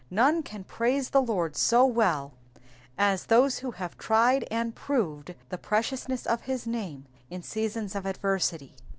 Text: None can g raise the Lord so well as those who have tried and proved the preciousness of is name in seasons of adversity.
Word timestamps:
None 0.09 0.41
can 0.41 0.63
g 0.63 0.67
raise 0.79 1.11
the 1.11 1.21
Lord 1.21 1.55
so 1.55 1.85
well 1.85 2.33
as 2.97 3.27
those 3.27 3.59
who 3.59 3.69
have 3.69 3.99
tried 3.99 4.47
and 4.49 4.73
proved 4.73 5.35
the 5.49 5.59
preciousness 5.59 6.25
of 6.25 6.49
is 6.49 6.65
name 6.65 7.05
in 7.29 7.43
seasons 7.43 7.93
of 7.93 8.07
adversity. 8.07 8.75